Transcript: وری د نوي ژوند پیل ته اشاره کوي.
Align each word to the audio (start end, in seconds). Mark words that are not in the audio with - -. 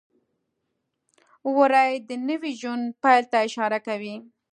وری 1.57 1.91
د 2.09 2.09
نوي 2.29 2.51
ژوند 2.61 2.83
پیل 3.03 3.23
ته 3.31 3.37
اشاره 3.47 3.79
کوي. 3.87 4.15